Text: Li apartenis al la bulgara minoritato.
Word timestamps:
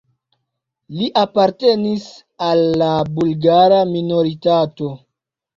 Li 1.01 1.09
apartenis 1.23 2.07
al 2.47 2.63
la 2.83 2.89
bulgara 3.19 3.79
minoritato. 3.93 4.91